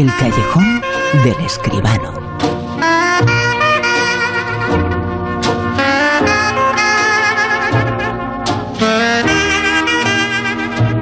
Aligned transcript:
El 0.00 0.06
callejón 0.16 0.80
del 1.24 1.44
escribano. 1.44 2.14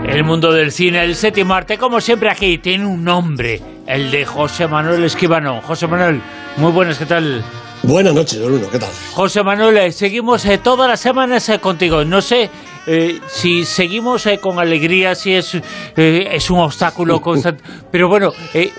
El 0.04 0.24
mundo 0.24 0.52
del 0.52 0.72
cine, 0.72 1.04
el 1.04 1.14
séptimo 1.14 1.54
arte, 1.54 1.78
como 1.78 2.00
siempre 2.00 2.28
aquí, 2.28 2.58
tiene 2.58 2.86
un 2.86 3.04
nombre, 3.04 3.62
el 3.86 4.10
de 4.10 4.24
José 4.24 4.66
Manuel 4.66 5.04
Escribano. 5.04 5.60
José 5.62 5.86
Manuel, 5.86 6.20
muy 6.56 6.72
buenas, 6.72 6.98
¿qué 6.98 7.06
tal? 7.06 7.44
Buenas 7.84 8.12
noches, 8.12 8.44
Bruno, 8.44 8.68
¿qué 8.68 8.80
tal? 8.80 8.90
José 9.12 9.44
Manuel, 9.44 9.76
eh, 9.76 9.92
seguimos 9.92 10.44
eh, 10.44 10.58
todas 10.58 10.88
las 10.88 10.98
semanas 10.98 11.48
eh, 11.48 11.60
contigo. 11.60 12.04
No 12.04 12.20
sé 12.20 12.50
si 13.28 13.64
seguimos 13.64 14.28
con 14.40 14.58
alegría, 14.58 15.14
si 15.14 15.34
es, 15.34 15.56
es 15.96 16.50
un 16.50 16.60
obstáculo 16.60 17.20
constante. 17.22 17.62
Pero 17.90 18.08
bueno, 18.08 18.32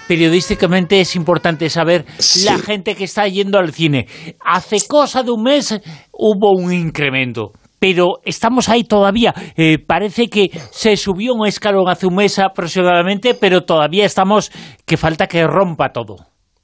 periodísticamente 0.08 1.02
es 1.02 1.16
importante 1.16 1.70
saber 1.70 2.06
la 2.44 2.58
gente 2.58 2.96
que 2.96 3.06
está 3.06 3.28
yendo 3.28 3.60
al 3.60 3.74
cine. 3.74 4.08
Hace 4.46 4.78
cosa 4.88 5.24
de 5.24 5.32
un 5.32 5.44
mes 5.44 5.80
hubo 6.12 6.52
un 6.52 6.74
incremento 6.74 7.52
pero 7.80 8.20
estamos 8.26 8.68
ahí 8.68 8.84
todavía. 8.84 9.34
parece 9.88 10.28
que 10.28 10.52
se 10.72 10.98
subió 10.98 11.34
un 11.34 11.48
escalón 11.48 11.88
hace 11.88 12.08
un 12.08 12.16
mes 12.16 12.38
aproximadamente, 12.38 13.34
pero 13.34 13.64
todavía 13.64 14.06
estamos 14.06 14.52
que 14.86 14.98
falta 14.98 15.28
que 15.28 15.48
rompa 15.48 15.94
todo. 15.94 16.18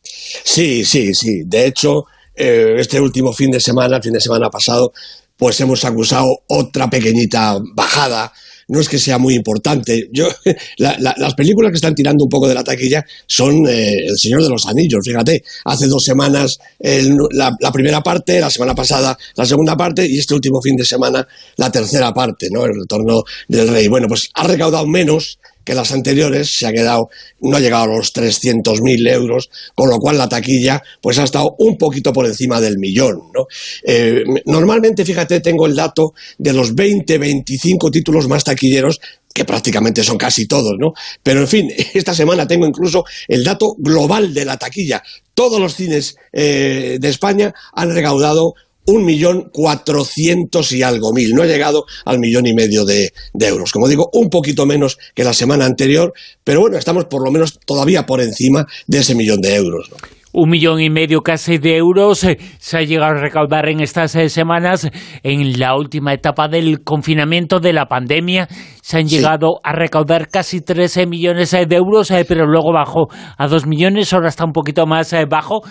Sí, 0.06 0.86
sí, 0.86 1.14
sí. 1.14 1.44
De 1.46 1.66
hecho, 1.66 2.04
eh, 2.36 2.74
este 2.78 3.00
último 3.00 3.32
fin 3.34 3.50
de 3.52 3.60
semana, 3.60 4.02
fin 4.02 4.14
de 4.14 4.20
semana 4.20 4.50
pasado, 4.50 4.92
pues 5.38 5.60
hemos 5.62 5.84
acusado 5.86 6.44
otra 6.48 6.90
pequeñita 6.90 7.58
bajada. 7.74 8.32
No 8.68 8.80
es 8.80 8.90
que 8.90 8.98
sea 8.98 9.20
muy 9.20 9.36
importante. 9.36 10.10
Yo, 10.12 10.28
las 10.78 11.34
películas 11.36 11.72
que 11.72 11.76
están 11.76 11.94
tirando 11.94 12.24
un 12.24 12.30
poco 12.30 12.48
de 12.48 12.56
la 12.56 12.64
taquilla 12.64 13.06
son 13.28 13.68
eh, 13.68 14.08
El 14.08 14.18
Señor 14.18 14.42
de 14.42 14.50
los 14.50 14.66
Anillos. 14.66 15.06
Fíjate, 15.06 15.44
hace 15.66 15.88
dos 15.88 16.04
semanas 16.04 16.58
la, 16.80 17.56
la, 17.60 17.72
primera 17.72 18.02
parte, 18.02 18.40
la 18.40 18.50
semana 18.50 18.74
pasada 18.74 19.16
la 19.36 19.46
segunda 19.46 19.78
parte 19.78 20.08
y 20.08 20.18
este 20.18 20.34
último 20.34 20.62
fin 20.62 20.76
de 20.76 20.86
semana 20.86 21.28
la 21.58 21.72
tercera 21.72 22.12
parte, 22.12 22.48
¿no? 22.50 22.66
El 22.66 22.80
retorno 22.80 23.24
del 23.48 23.68
rey. 23.68 23.88
Bueno, 23.88 24.08
pues 24.08 24.30
ha 24.34 24.48
recaudado 24.48 24.88
menos 24.88 25.38
que 25.66 25.74
las 25.74 25.92
anteriores, 25.92 26.56
se 26.58 26.68
ha 26.68 26.72
quedado, 26.72 27.10
no 27.42 27.58
ha 27.58 27.60
llegado 27.60 27.84
a 27.84 27.98
los 27.98 28.14
300.000 28.14 29.12
euros, 29.12 29.50
con 29.74 29.90
lo 29.90 29.98
cual 29.98 30.18
la 30.18 30.30
taquilla 30.30 30.82
pues 31.02 31.18
ha 31.18 31.24
estado 31.24 31.56
un 31.58 31.78
poquito 31.78 32.14
por 32.14 32.26
encima 32.26 32.62
del 32.62 32.78
millón. 32.78 33.24
¿no? 33.34 33.48
Eh, 33.84 34.24
normalmente, 34.46 35.04
fíjate, 35.04 35.42
tengo 35.42 35.66
el 35.66 35.76
dato 35.76 36.14
de 36.38 36.54
los 36.54 36.76
20, 36.76 37.18
25 37.18 37.92
títulos 37.92 38.28
más 38.28 38.44
taquilleros 38.44 39.00
que 39.36 39.44
prácticamente 39.44 40.02
son 40.02 40.18
casi 40.18 40.48
todos, 40.48 40.76
¿no? 40.80 40.94
Pero 41.22 41.42
en 41.42 41.48
fin, 41.50 41.70
esta 41.94 42.16
semana 42.16 42.48
tengo 42.48 42.66
incluso 42.66 43.04
el 43.28 43.44
dato 43.44 43.76
global 43.78 44.34
de 44.34 44.46
la 44.46 44.56
taquilla. 44.56 45.04
Todos 45.34 45.60
los 45.60 45.76
cines 45.76 46.16
eh, 46.32 46.98
de 47.02 47.10
España 47.10 47.54
han 47.74 47.94
recaudado 47.94 48.54
un 48.86 49.06
millón 49.06 49.50
cuatrocientos 49.52 50.72
y 50.72 50.84
algo 50.84 51.14
mil. 51.14 51.34
No 51.34 51.44
ha 51.44 51.48
llegado 51.48 51.86
al 52.06 52.20
millón 52.20 52.46
y 52.48 52.54
medio 52.54 52.86
de, 52.86 53.12
euros. 53.40 53.72
Como 53.72 53.88
digo, 53.88 54.10
un 54.14 54.30
poquito 54.30 54.66
menos 54.66 54.98
que 55.14 55.24
la 55.24 55.34
semana 55.34 55.66
anterior, 55.66 56.14
pero 56.44 56.62
bueno, 56.62 56.78
estamos 56.78 57.06
por 57.06 57.24
lo 57.24 57.32
menos 57.32 57.60
todavía 57.66 58.06
por 58.06 58.22
encima 58.22 58.66
de 58.88 59.00
ese 59.00 59.16
millón 59.16 59.42
de 59.42 59.56
euros 59.56 59.90
un 60.36 60.50
millón 60.50 60.82
y 60.82 60.90
medio 60.90 61.22
casi 61.22 61.58
de 61.58 61.78
euros 61.78 62.24
eh, 62.26 62.38
se 62.60 62.78
ha 62.78 62.82
llegado 62.82 63.14
a 63.14 63.22
recaudar 63.22 63.70
en 63.70 63.80
estas 63.80 64.16
eh, 64.16 64.28
semanas. 64.28 64.90
En 65.24 65.60
la 65.60 65.76
última 65.76 66.14
etapa 66.14 66.50
del 66.50 66.84
confinamiento 66.84 67.62
de 67.62 67.72
la 67.72 67.86
pandemia 67.86 68.48
se 68.82 68.98
han 68.98 69.08
llegado 69.08 69.60
a 69.64 69.72
recaudar 69.72 70.28
casi 70.28 70.60
13 70.60 71.08
millones 71.08 71.54
eh, 71.54 71.66
de 71.66 71.78
euros, 71.78 72.12
pero 72.28 72.46
luego 72.46 72.74
bajó 72.74 73.08
a 73.38 73.48
2 73.48 73.66
millones, 73.66 74.12
ahora 74.14 74.28
está 74.28 74.44
un 74.44 74.52
poquito 74.52 74.86
más 74.86 75.16
bajo. 75.30 75.62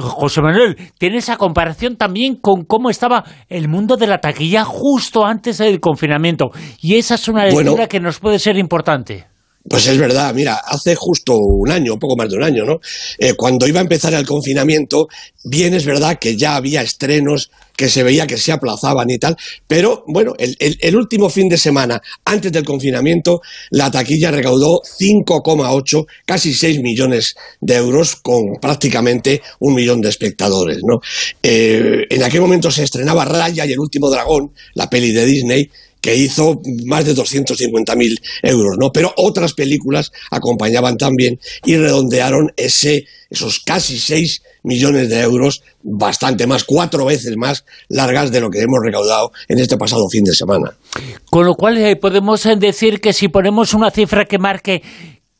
José 0.00 0.40
Manuel, 0.40 0.76
¿tiene 0.98 1.18
esa 1.18 1.36
comparación 1.36 1.96
también 1.96 2.36
con 2.36 2.64
cómo 2.64 2.88
estaba 2.88 3.24
el 3.48 3.68
mundo 3.68 3.96
de 3.96 4.06
la 4.06 4.18
taquilla 4.18 4.64
justo 4.64 5.26
antes 5.26 5.58
del 5.58 5.80
confinamiento? 5.80 6.50
Y 6.80 6.94
esa 6.94 7.16
es 7.16 7.28
una 7.28 7.44
lectura 7.44 7.86
que 7.86 8.00
nos 8.00 8.18
puede 8.18 8.38
ser 8.38 8.56
importante. 8.56 9.26
Pues 9.68 9.86
es 9.86 9.98
verdad, 9.98 10.32
mira, 10.34 10.54
hace 10.66 10.94
justo 10.94 11.36
un 11.36 11.70
año, 11.70 11.98
poco 11.98 12.16
más 12.16 12.30
de 12.30 12.36
un 12.36 12.44
año, 12.44 12.64
¿no? 12.64 12.80
Eh, 13.18 13.34
cuando 13.34 13.66
iba 13.66 13.80
a 13.80 13.82
empezar 13.82 14.14
el 14.14 14.26
confinamiento, 14.26 15.08
bien 15.44 15.74
es 15.74 15.84
verdad 15.84 16.18
que 16.18 16.36
ya 16.36 16.56
había 16.56 16.82
estrenos 16.82 17.50
que 17.76 17.88
se 17.88 18.02
veía 18.02 18.26
que 18.26 18.38
se 18.38 18.50
aplazaban 18.50 19.08
y 19.08 19.18
tal, 19.18 19.36
pero 19.68 20.02
bueno, 20.08 20.34
el, 20.36 20.96
último 20.96 21.30
fin 21.30 21.48
de 21.48 21.56
semana 21.56 22.02
antes 22.24 22.50
del 22.50 22.64
confinamiento, 22.64 23.40
la 23.70 23.88
taquilla 23.88 24.32
recaudó 24.32 24.80
5,8, 24.82 26.06
casi 26.26 26.52
6 26.52 26.80
millones 26.80 27.36
de 27.60 27.76
euros 27.76 28.16
con 28.16 28.56
prácticamente 28.60 29.42
un 29.60 29.74
millón 29.74 30.00
de 30.00 30.08
espectadores, 30.08 30.78
¿no? 30.82 31.00
Eh, 31.40 32.04
en 32.10 32.22
aquel 32.24 32.40
momento 32.40 32.68
se 32.70 32.82
estrenaba 32.82 33.24
Raya 33.24 33.64
y 33.64 33.72
el 33.72 33.78
último 33.78 34.10
dragón, 34.10 34.52
la 34.74 34.90
peli 34.90 35.12
de 35.12 35.24
Disney, 35.24 35.70
que 36.00 36.16
hizo 36.16 36.60
más 36.86 37.04
de 37.04 37.14
250.000 37.14 38.20
euros, 38.42 38.76
¿no? 38.78 38.90
Pero 38.92 39.12
otras 39.16 39.54
películas 39.54 40.12
acompañaban 40.30 40.96
también 40.96 41.38
y 41.64 41.76
redondearon 41.76 42.52
ese, 42.56 43.06
esos 43.30 43.60
casi 43.60 43.98
6 43.98 44.42
millones 44.62 45.08
de 45.08 45.20
euros, 45.20 45.62
bastante 45.82 46.46
más, 46.46 46.64
cuatro 46.64 47.06
veces 47.06 47.36
más 47.36 47.64
largas 47.88 48.30
de 48.30 48.40
lo 48.40 48.50
que 48.50 48.60
hemos 48.60 48.80
recaudado 48.82 49.30
en 49.48 49.58
este 49.58 49.76
pasado 49.76 50.08
fin 50.10 50.24
de 50.24 50.34
semana. 50.34 50.74
Con 51.30 51.46
lo 51.46 51.54
cual 51.54 51.78
eh, 51.78 51.96
podemos 51.96 52.44
eh, 52.46 52.56
decir 52.56 53.00
que 53.00 53.12
si 53.12 53.28
ponemos 53.28 53.74
una 53.74 53.90
cifra 53.90 54.26
que 54.26 54.38
marque 54.38 54.82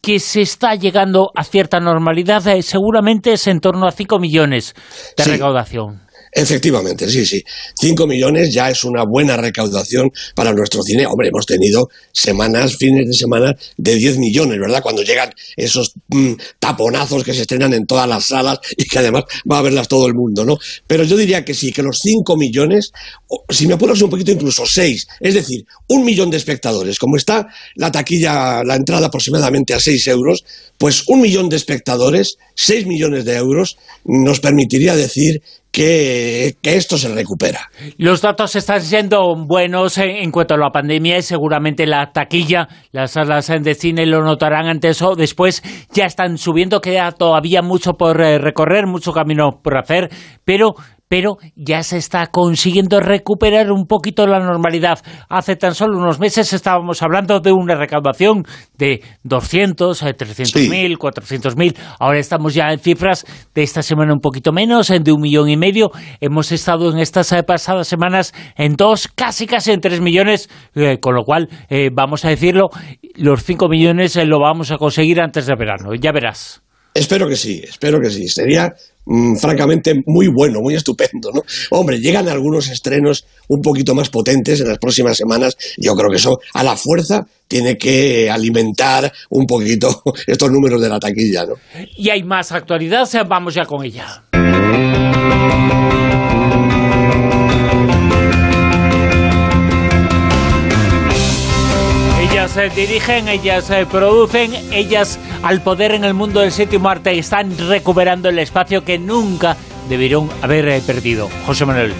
que 0.00 0.20
se 0.20 0.40
está 0.42 0.74
llegando 0.74 1.30
a 1.34 1.44
cierta 1.44 1.80
normalidad, 1.80 2.46
eh, 2.48 2.62
seguramente 2.62 3.32
es 3.32 3.46
en 3.46 3.60
torno 3.60 3.86
a 3.86 3.92
5 3.92 4.18
millones 4.18 4.74
de 5.16 5.24
recaudación. 5.24 6.07
Efectivamente, 6.38 7.10
sí, 7.10 7.26
sí. 7.26 7.42
Cinco 7.74 8.06
millones 8.06 8.54
ya 8.54 8.70
es 8.70 8.84
una 8.84 9.02
buena 9.02 9.36
recaudación 9.36 10.12
para 10.36 10.52
nuestro 10.52 10.84
cine. 10.84 11.04
Hombre, 11.04 11.30
hemos 11.30 11.44
tenido 11.46 11.88
semanas, 12.12 12.76
fines 12.76 13.08
de 13.08 13.12
semana 13.12 13.56
de 13.76 13.94
10 13.96 14.18
millones, 14.18 14.60
¿verdad? 14.60 14.80
Cuando 14.80 15.02
llegan 15.02 15.34
esos 15.56 15.94
mm, 16.06 16.34
taponazos 16.60 17.24
que 17.24 17.34
se 17.34 17.40
estrenan 17.40 17.74
en 17.74 17.86
todas 17.86 18.08
las 18.08 18.26
salas 18.26 18.60
y 18.76 18.84
que 18.84 19.00
además 19.00 19.24
va 19.50 19.58
a 19.58 19.62
verlas 19.62 19.88
todo 19.88 20.06
el 20.06 20.14
mundo, 20.14 20.44
¿no? 20.44 20.58
Pero 20.86 21.02
yo 21.02 21.16
diría 21.16 21.44
que 21.44 21.54
sí, 21.54 21.72
que 21.72 21.82
los 21.82 21.98
5 22.00 22.36
millones, 22.36 22.92
si 23.50 23.66
me 23.66 23.74
apuras 23.74 24.00
un 24.02 24.10
poquito, 24.10 24.32
incluso 24.32 24.64
6, 24.66 25.06
es 25.20 25.34
decir, 25.34 25.64
un 25.88 26.04
millón 26.04 26.30
de 26.30 26.36
espectadores. 26.36 26.98
Como 26.98 27.16
está 27.16 27.46
la 27.74 27.92
taquilla, 27.92 28.62
la 28.64 28.76
entrada 28.76 29.08
aproximadamente 29.08 29.74
a 29.74 29.80
6 29.80 30.06
euros, 30.08 30.44
pues 30.78 31.04
un 31.08 31.20
millón 31.20 31.48
de 31.48 31.56
espectadores, 31.56 32.38
6 32.54 32.86
millones 32.86 33.24
de 33.24 33.36
euros, 33.36 33.76
nos 34.04 34.40
permitiría 34.40 34.96
decir 34.96 35.42
que, 35.70 36.56
esto 36.62 36.98
se 36.98 37.08
recupera. 37.08 37.70
Los 37.98 38.22
datos 38.22 38.56
están 38.56 38.82
siendo 38.82 39.34
buenos 39.46 39.98
en, 39.98 40.30
cuanto 40.30 40.54
a 40.54 40.58
la 40.58 40.70
pandemia 40.70 41.18
y 41.18 41.22
seguramente 41.22 41.86
la 41.86 42.10
taquilla, 42.12 42.68
las 42.92 43.12
salas 43.12 43.48
de 43.48 43.74
cine 43.74 44.06
lo 44.06 44.22
notarán 44.22 44.66
antes 44.66 45.00
o 45.02 45.14
después, 45.14 45.62
ya 45.92 46.06
están 46.06 46.38
subiendo, 46.38 46.80
queda 46.80 47.12
todavía 47.12 47.62
mucho 47.62 47.92
por 47.92 48.20
eh, 48.20 48.38
recorrer, 48.38 48.86
mucho 48.86 49.12
camino 49.12 49.60
por 49.62 49.76
hacer, 49.76 50.10
pero 50.44 50.74
pero 51.08 51.38
ya 51.56 51.82
se 51.82 51.96
está 51.96 52.26
consiguiendo 52.28 53.00
recuperar 53.00 53.72
un 53.72 53.86
poquito 53.86 54.26
la 54.26 54.40
normalidad. 54.40 55.00
Hace 55.28 55.56
tan 55.56 55.74
solo 55.74 55.98
unos 55.98 56.20
meses 56.20 56.52
estábamos 56.52 57.02
hablando 57.02 57.40
de 57.40 57.52
una 57.52 57.74
recaudación 57.74 58.44
de 58.76 59.02
200, 59.24 59.98
300 59.98 60.68
mil, 60.68 60.98
400 60.98 61.56
mil. 61.56 61.76
Ahora 61.98 62.18
estamos 62.18 62.54
ya 62.54 62.70
en 62.72 62.78
cifras 62.78 63.24
de 63.54 63.62
esta 63.62 63.82
semana 63.82 64.12
un 64.12 64.20
poquito 64.20 64.52
menos, 64.52 64.88
de 64.88 65.12
un 65.12 65.20
millón 65.20 65.48
y 65.48 65.56
medio. 65.56 65.90
Hemos 66.20 66.52
estado 66.52 66.90
en 66.92 66.98
estas 66.98 67.32
eh, 67.32 67.42
pasadas 67.42 67.88
semanas 67.88 68.34
en 68.56 68.74
dos, 68.74 69.08
casi 69.08 69.46
casi 69.46 69.72
en 69.72 69.80
tres 69.80 70.00
millones, 70.00 70.48
eh, 70.74 70.98
con 71.00 71.14
lo 71.14 71.24
cual, 71.24 71.48
eh, 71.68 71.90
vamos 71.92 72.24
a 72.24 72.28
decirlo, 72.28 72.68
los 73.14 73.42
cinco 73.42 73.68
millones 73.68 74.16
lo 74.16 74.40
vamos 74.40 74.70
a 74.70 74.78
conseguir 74.78 75.20
antes 75.20 75.46
de 75.46 75.54
verano. 75.56 75.94
Ya 75.94 76.12
verás. 76.12 76.62
Espero 76.98 77.28
que 77.28 77.36
sí, 77.36 77.62
espero 77.62 78.00
que 78.00 78.10
sí. 78.10 78.28
Sería 78.28 78.74
mm, 79.06 79.36
francamente 79.36 80.02
muy 80.06 80.26
bueno, 80.26 80.60
muy 80.60 80.74
estupendo, 80.74 81.30
¿no? 81.32 81.42
Hombre, 81.70 82.00
llegan 82.00 82.28
algunos 82.28 82.68
estrenos 82.68 83.24
un 83.46 83.62
poquito 83.62 83.94
más 83.94 84.10
potentes 84.10 84.60
en 84.60 84.68
las 84.68 84.78
próximas 84.78 85.16
semanas. 85.16 85.56
Yo 85.76 85.94
creo 85.94 86.10
que 86.10 86.16
eso 86.16 86.40
a 86.54 86.64
la 86.64 86.76
fuerza 86.76 87.24
tiene 87.46 87.78
que 87.78 88.28
alimentar 88.28 89.12
un 89.30 89.46
poquito 89.46 90.02
estos 90.26 90.50
números 90.50 90.80
de 90.80 90.88
la 90.88 90.98
taquilla, 90.98 91.46
¿no? 91.46 91.54
Y 91.96 92.10
hay 92.10 92.24
más 92.24 92.50
actualidad, 92.50 93.08
vamos 93.28 93.54
ya 93.54 93.64
con 93.64 93.84
ella. 93.84 94.24
Ellas 102.56 102.74
dirigen, 102.74 103.28
ellas 103.28 103.70
eh, 103.70 103.86
producen, 103.90 104.54
ellas 104.72 105.18
al 105.42 105.60
poder 105.60 105.92
en 105.92 106.04
el 106.04 106.14
mundo 106.14 106.40
del 106.40 106.50
séptimo 106.50 106.88
arte 106.88 107.18
están 107.18 107.56
recuperando 107.68 108.28
el 108.28 108.38
espacio 108.38 108.84
que 108.84 108.98
nunca 108.98 109.56
debieron 109.88 110.30
haber 110.40 110.68
eh, 110.68 110.82
perdido. 110.84 111.28
José 111.46 111.66
Manuel. 111.66 111.92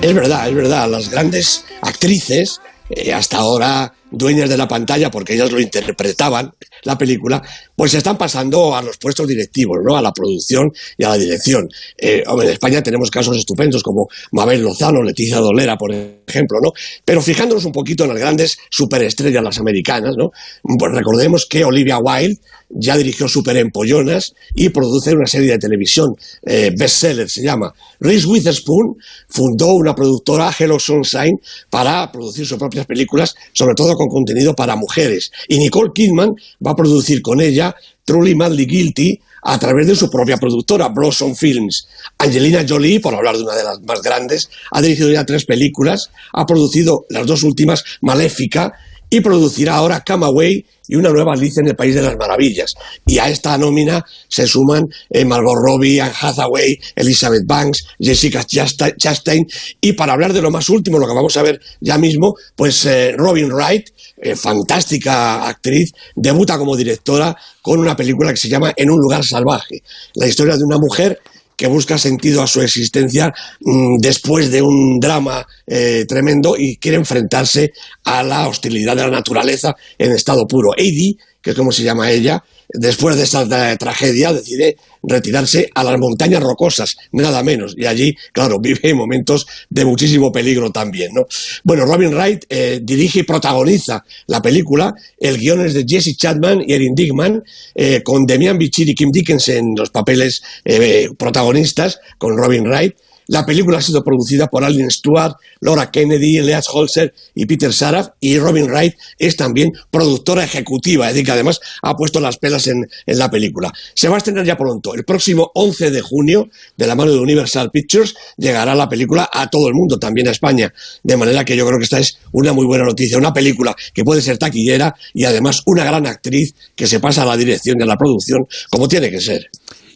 Es 0.00 0.14
verdad, 0.14 0.48
es 0.48 0.54
verdad. 0.54 0.88
Las 0.88 1.08
grandes 1.08 1.64
actrices 1.82 2.60
eh, 2.90 3.12
hasta 3.12 3.38
ahora 3.38 3.92
dueñas 4.12 4.48
de 4.48 4.56
la 4.56 4.68
pantalla, 4.68 5.10
porque 5.10 5.34
ellas 5.34 5.50
lo 5.50 5.60
interpretaban, 5.60 6.52
la 6.84 6.96
película, 6.98 7.42
pues 7.74 7.92
se 7.92 7.98
están 7.98 8.16
pasando 8.16 8.76
a 8.76 8.82
los 8.82 8.98
puestos 8.98 9.26
directivos, 9.26 9.78
¿no? 9.84 9.96
A 9.96 10.02
la 10.02 10.12
producción 10.12 10.70
y 10.96 11.04
a 11.04 11.10
la 11.10 11.18
dirección. 11.18 11.68
Eh, 11.98 12.22
en 12.26 12.48
España 12.48 12.82
tenemos 12.82 13.10
casos 13.10 13.36
estupendos 13.36 13.82
como 13.82 14.06
Mabel 14.32 14.62
Lozano, 14.62 15.02
Leticia 15.02 15.38
Dolera, 15.38 15.76
por 15.76 15.92
ejemplo, 15.92 16.58
¿no? 16.62 16.70
Pero 17.04 17.20
fijándonos 17.22 17.64
un 17.64 17.72
poquito 17.72 18.04
en 18.04 18.10
las 18.10 18.18
grandes 18.18 18.58
superestrellas, 18.70 19.42
las 19.42 19.58
americanas, 19.58 20.14
¿no? 20.16 20.30
Pues 20.78 20.92
recordemos 20.92 21.46
que 21.48 21.64
Olivia 21.64 21.98
Wilde 21.98 22.38
ya 22.74 22.96
dirigió 22.96 23.28
Super 23.28 23.56
Empollonas 23.56 24.34
y 24.54 24.70
produce 24.70 25.12
una 25.12 25.26
serie 25.26 25.52
de 25.52 25.58
televisión, 25.58 26.14
eh, 26.46 26.70
bestseller 26.76 27.28
se 27.28 27.42
llama. 27.42 27.72
Reese 28.00 28.26
Witherspoon 28.26 28.96
fundó 29.28 29.74
una 29.74 29.94
productora, 29.94 30.50
Hello 30.56 30.78
Sunshine, 30.78 31.38
para 31.70 32.10
producir 32.10 32.46
sus 32.46 32.58
propias 32.58 32.86
películas, 32.86 33.34
sobre 33.52 33.74
todo 33.74 33.94
con 33.94 34.01
contenido 34.08 34.54
para 34.54 34.76
mujeres. 34.76 35.30
Y 35.48 35.58
Nicole 35.58 35.90
Kidman 35.94 36.34
va 36.64 36.72
a 36.72 36.76
producir 36.76 37.22
con 37.22 37.40
ella 37.40 37.74
Truly 38.04 38.34
Madly 38.34 38.66
Guilty, 38.66 39.20
a 39.42 39.58
través 39.58 39.86
de 39.88 39.96
su 39.96 40.08
propia 40.08 40.36
productora, 40.36 40.88
Blossom 40.88 41.34
Films. 41.34 41.88
Angelina 42.18 42.64
Jolie, 42.68 43.00
por 43.00 43.14
hablar 43.14 43.36
de 43.36 43.42
una 43.42 43.56
de 43.56 43.64
las 43.64 43.80
más 43.82 44.00
grandes, 44.00 44.48
ha 44.70 44.80
dirigido 44.80 45.10
ya 45.10 45.26
tres 45.26 45.44
películas, 45.44 46.10
ha 46.32 46.46
producido 46.46 47.04
las 47.08 47.26
dos 47.26 47.42
últimas, 47.42 47.84
Maléfica, 48.00 48.72
y 49.12 49.20
producirá 49.20 49.74
ahora 49.74 50.00
Camaway 50.00 50.64
y 50.88 50.96
una 50.96 51.10
nueva 51.10 51.34
Alicia 51.34 51.60
en 51.60 51.68
el 51.68 51.76
País 51.76 51.94
de 51.94 52.00
las 52.00 52.16
Maravillas. 52.16 52.72
Y 53.06 53.18
a 53.18 53.28
esta 53.28 53.58
nómina 53.58 54.02
se 54.26 54.46
suman 54.46 54.84
eh, 55.10 55.26
Margot 55.26 55.54
Robbie, 55.54 56.00
Anne 56.00 56.14
Hathaway, 56.18 56.78
Elizabeth 56.96 57.42
Banks, 57.46 57.84
Jessica 58.00 58.42
Chastain. 58.42 59.46
Y 59.82 59.92
para 59.92 60.14
hablar 60.14 60.32
de 60.32 60.40
lo 60.40 60.50
más 60.50 60.70
último, 60.70 60.98
lo 60.98 61.06
que 61.06 61.12
vamos 61.12 61.36
a 61.36 61.42
ver 61.42 61.60
ya 61.82 61.98
mismo, 61.98 62.32
pues 62.56 62.86
eh, 62.86 63.12
Robin 63.14 63.52
Wright, 63.52 63.90
eh, 64.16 64.34
fantástica 64.34 65.46
actriz, 65.46 65.92
debuta 66.16 66.56
como 66.56 66.74
directora 66.74 67.36
con 67.60 67.80
una 67.80 67.94
película 67.94 68.30
que 68.30 68.38
se 68.38 68.48
llama 68.48 68.72
En 68.74 68.90
un 68.90 68.98
lugar 68.98 69.22
salvaje. 69.24 69.82
La 70.14 70.26
historia 70.26 70.56
de 70.56 70.64
una 70.64 70.78
mujer 70.78 71.18
que 71.62 71.68
busca 71.68 71.96
sentido 71.96 72.42
a 72.42 72.48
su 72.48 72.60
existencia 72.60 73.32
mm, 73.60 73.98
después 74.00 74.50
de 74.50 74.62
un 74.62 74.98
drama 74.98 75.46
eh, 75.64 76.04
tremendo 76.08 76.56
y 76.58 76.76
quiere 76.78 76.96
enfrentarse 76.96 77.72
a 78.02 78.24
la 78.24 78.48
hostilidad 78.48 78.96
de 78.96 79.04
la 79.04 79.12
naturaleza 79.12 79.76
en 79.96 80.10
estado 80.10 80.44
puro. 80.48 80.70
Eddie, 80.76 81.18
que 81.40 81.50
es 81.50 81.56
como 81.56 81.70
se 81.70 81.84
llama 81.84 82.10
ella, 82.10 82.42
después 82.74 83.16
de 83.16 83.24
esta 83.24 83.76
tragedia 83.76 84.32
decide 84.32 84.76
retirarse 85.02 85.68
a 85.74 85.82
las 85.84 85.98
montañas 85.98 86.42
rocosas, 86.42 86.96
nada 87.12 87.42
menos. 87.42 87.74
Y 87.76 87.86
allí, 87.86 88.14
claro, 88.32 88.58
vive 88.62 88.80
en 88.82 88.96
momentos 88.96 89.46
de 89.68 89.84
muchísimo 89.84 90.30
peligro 90.32 90.70
también, 90.70 91.12
¿no? 91.14 91.26
Bueno, 91.64 91.84
Robin 91.84 92.14
Wright 92.14 92.44
eh, 92.48 92.80
dirige 92.82 93.20
y 93.20 93.22
protagoniza 93.24 94.04
la 94.26 94.40
película. 94.40 94.94
El 95.18 95.38
guion 95.38 95.64
es 95.64 95.74
de 95.74 95.84
Jesse 95.86 96.16
Chapman 96.16 96.62
y 96.66 96.72
Erin 96.72 96.94
Dickman, 96.94 97.42
eh, 97.74 98.02
con 98.02 98.24
Demian 98.26 98.58
Bichir 98.58 98.88
y 98.88 98.94
Kim 98.94 99.10
Dickens 99.10 99.48
en 99.48 99.74
los 99.76 99.90
papeles 99.90 100.42
eh, 100.64 101.08
protagonistas, 101.16 101.98
con 102.18 102.36
Robin 102.36 102.64
Wright. 102.64 102.94
La 103.32 103.46
película 103.46 103.78
ha 103.78 103.80
sido 103.80 104.04
producida 104.04 104.46
por 104.48 104.62
Alan 104.62 104.90
Stewart, 104.90 105.36
Laura 105.60 105.90
Kennedy, 105.90 106.42
Leah 106.42 106.60
Holzer 106.70 107.14
y 107.34 107.46
Peter 107.46 107.72
Saraf 107.72 108.08
y 108.20 108.38
Robin 108.38 108.66
Wright 108.66 108.92
es 109.18 109.36
también 109.36 109.72
productora 109.90 110.44
ejecutiva, 110.44 111.08
es 111.08 111.14
decir, 111.14 111.24
que 111.24 111.32
además 111.32 111.58
ha 111.80 111.96
puesto 111.96 112.20
las 112.20 112.36
pelas 112.36 112.66
en, 112.66 112.86
la 113.06 113.30
película. 113.30 113.72
Se 113.94 114.10
va 114.10 114.16
a 114.16 114.18
estrenar 114.18 114.44
ya 114.44 114.58
pronto, 114.58 114.92
el 114.94 115.04
próximo 115.04 115.50
11 115.54 115.90
de 115.90 116.02
junio, 116.02 116.50
de 116.76 116.86
la 116.86 116.94
mano 116.94 117.10
de 117.10 117.20
Universal 117.20 117.70
Pictures, 117.70 118.14
llegará 118.36 118.74
la 118.74 118.86
película 118.86 119.30
a 119.32 119.48
todo 119.48 119.66
el 119.66 119.72
mundo, 119.72 119.98
también 119.98 120.28
a 120.28 120.32
España, 120.32 120.70
de 121.02 121.16
manera 121.16 121.42
que 121.42 121.56
yo 121.56 121.66
creo 121.66 121.78
que 121.78 121.84
esta 121.84 122.00
es 122.00 122.18
una 122.32 122.52
muy 122.52 122.66
buena 122.66 122.84
noticia, 122.84 123.16
una 123.16 123.32
película 123.32 123.74
que 123.94 124.04
puede 124.04 124.20
ser 124.20 124.36
taquillera 124.36 124.94
y 125.14 125.24
además 125.24 125.62
una 125.64 125.84
gran 125.84 126.06
actriz 126.06 126.54
que 126.76 126.86
se 126.86 127.00
pasa 127.00 127.22
a 127.22 127.24
la 127.24 127.38
dirección 127.38 127.78
de 127.78 127.86
la 127.86 127.96
producción 127.96 128.46
como 128.70 128.88
tiene 128.88 129.10
que 129.10 129.22
ser. 129.22 129.48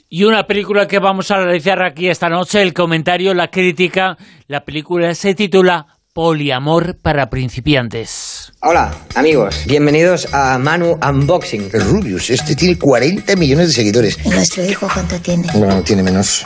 Y 0.08 0.22
una 0.22 0.46
película 0.46 0.86
que 0.86 1.00
vamos 1.00 1.32
a 1.32 1.36
analizar 1.36 1.82
aquí 1.82 2.08
esta 2.08 2.28
noche, 2.28 2.62
el 2.62 2.72
comentario, 2.72 3.34
la 3.34 3.48
crítica. 3.48 4.16
La 4.46 4.60
película 4.60 5.12
se 5.16 5.34
titula 5.34 5.98
Poliamor 6.12 6.96
para 7.02 7.28
principiantes. 7.28 8.52
Hola, 8.62 8.94
amigos. 9.16 9.64
Bienvenidos 9.66 10.32
a 10.32 10.58
Manu 10.60 10.96
Unboxing. 11.02 11.72
Rubius, 11.72 12.30
este 12.30 12.54
tiene 12.54 12.78
40 12.78 13.34
millones 13.34 13.66
de 13.68 13.74
seguidores. 13.74 14.16
¿Y 14.24 14.28
nuestro 14.28 14.64
hijo 14.64 14.88
cuánto 14.94 15.18
tiene? 15.18 15.44
No, 15.54 15.82
tiene 15.82 16.04
menos. 16.04 16.44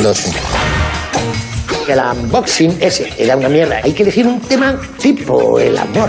12. 0.00 0.30
Mm, 0.30 1.90
el 1.90 1.98
unboxing 1.98 2.78
ese 2.80 3.12
era 3.18 3.36
una 3.36 3.48
mierda. 3.48 3.80
Hay 3.82 3.92
que 3.92 4.04
elegir 4.04 4.24
un 4.24 4.40
tema 4.40 4.80
tipo 5.00 5.58
el 5.58 5.76
amor. 5.76 6.08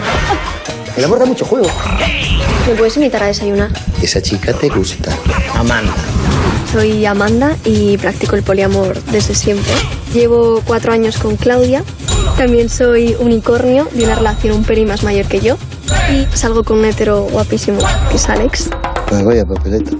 El 0.95 1.03
amor 1.03 1.17
da 1.17 1.25
mucho 1.25 1.45
juego. 1.45 1.67
¿Me 2.67 2.75
puedes 2.75 2.95
invitar 2.95 3.23
a 3.23 3.27
desayunar? 3.27 3.69
Esa 4.01 4.21
chica 4.21 4.53
te 4.53 4.69
gusta. 4.69 5.11
Amanda. 5.55 5.93
Soy 6.71 7.05
Amanda 7.05 7.55
y 7.65 7.97
practico 7.97 8.35
el 8.35 8.43
poliamor 8.43 9.01
desde 9.11 9.35
siempre. 9.35 9.73
Llevo 10.13 10.61
cuatro 10.65 10.93
años 10.93 11.17
con 11.17 11.35
Claudia. 11.35 11.83
También 12.37 12.69
soy 12.69 13.15
unicornio 13.19 13.87
de 13.93 14.05
una 14.05 14.15
relación 14.15 14.55
un 14.55 14.63
pelín 14.63 14.87
más 14.87 15.03
mayor 15.03 15.25
que 15.25 15.41
yo. 15.41 15.57
Y 16.11 16.25
salgo 16.35 16.63
con 16.63 16.79
un 16.79 16.85
hetero 16.85 17.23
guapísimo, 17.23 17.79
que 18.09 18.15
es 18.15 18.29
Alex. 18.29 18.69
Pues 19.07 19.23
vaya 19.23 19.45
papeleta. 19.45 19.91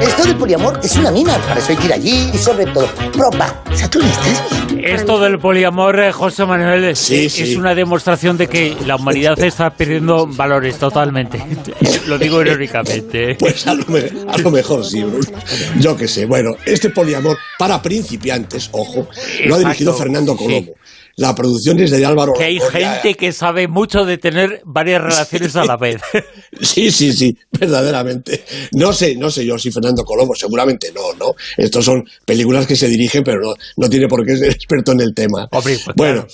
Esto 0.00 0.24
del 0.24 0.36
poliamor 0.36 0.80
es 0.82 0.96
una 0.96 1.10
mina, 1.10 1.36
para 1.38 1.60
eso 1.60 1.72
hay 1.72 1.76
que 1.76 1.86
ir 1.86 1.92
allí 1.92 2.30
y 2.32 2.38
sobre 2.38 2.66
todo, 2.66 2.88
propa. 3.12 3.62
O 3.70 3.76
sea, 3.76 3.88
tú 3.88 4.00
le 4.00 4.08
estás 4.08 4.42
Esto 4.82 5.20
del 5.20 5.38
poliamor, 5.38 6.00
eh, 6.00 6.12
José 6.12 6.44
Manuel, 6.46 6.84
es 6.84 7.56
una 7.56 7.74
demostración 7.74 8.36
de 8.36 8.48
que 8.48 8.76
la 8.86 8.96
humanidad 8.96 9.38
está 9.42 9.70
perdiendo 9.70 10.26
valores 10.26 10.78
totalmente. 10.78 11.44
lo 12.06 12.18
digo 12.18 12.40
irónicamente. 12.40 13.36
Pues 13.38 13.66
a 13.66 13.74
lo, 13.74 14.50
mejor 14.50 14.84
sí, 14.84 15.02
Bruno. 15.02 15.26
Yo 15.78 15.96
qué 15.96 16.08
sé. 16.08 16.26
Bueno, 16.26 16.52
este 16.64 16.90
poliamor 16.90 17.36
para 17.58 17.82
principiantes, 17.82 18.68
ojo, 18.72 19.08
lo 19.46 19.54
ha 19.54 19.58
dirigido 19.58 19.94
Fernando 19.94 20.36
Colomo 20.36 20.74
la 21.20 21.34
producción 21.34 21.78
es 21.80 21.90
de 21.90 22.06
Álvaro 22.06 22.32
Que 22.32 22.44
hay 22.44 22.58
gente 22.58 23.14
que 23.14 23.30
sabe 23.32 23.68
mucho 23.68 24.06
de 24.06 24.16
tener 24.16 24.62
varias 24.64 25.02
relaciones 25.02 25.54
a 25.54 25.64
la 25.64 25.76
vez. 25.76 26.00
Sí, 26.62 26.90
sí, 26.90 27.12
sí, 27.12 27.36
verdaderamente. 27.58 28.44
No 28.72 28.92
sé, 28.92 29.14
no 29.16 29.30
sé 29.30 29.46
yo 29.46 29.58
si 29.58 29.70
Fernando 29.70 30.02
Colombo, 30.04 30.34
seguramente 30.34 30.92
no, 30.92 31.12
¿no? 31.18 31.34
Estos 31.56 31.84
son 31.84 32.04
películas 32.26 32.66
que 32.66 32.76
se 32.76 32.88
dirigen, 32.88 33.22
pero 33.22 33.40
no, 33.40 33.54
no 33.76 33.88
tiene 33.88 34.08
por 34.08 34.24
qué 34.26 34.36
ser 34.36 34.50
experto 34.50 34.92
en 34.92 35.00
el 35.00 35.14
tema. 35.14 35.46
Pues 35.50 35.84
bueno. 35.96 36.26